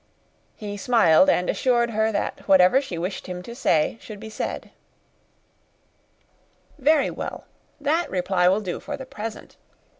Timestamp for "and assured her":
1.29-2.11